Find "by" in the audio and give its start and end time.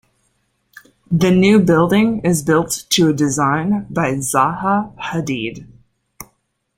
3.87-4.13